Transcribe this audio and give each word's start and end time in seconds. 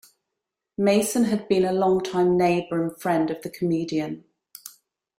Mason 0.79 1.25
had 1.25 1.47
been 1.47 1.63
a 1.63 1.71
long-time 1.71 2.35
neighbour 2.35 2.81
and 2.81 2.99
friend 2.99 3.29
of 3.29 3.43
the 3.43 3.51
comedian. 3.51 4.23